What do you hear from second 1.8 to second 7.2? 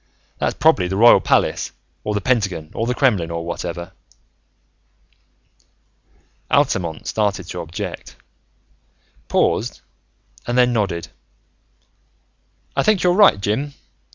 or the Pentagon, or the Kremlin, or whatever." Altamont